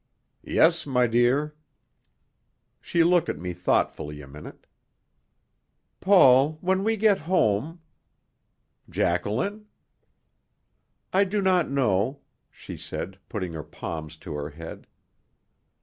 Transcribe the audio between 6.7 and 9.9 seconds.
we get home" "Jacqueline?"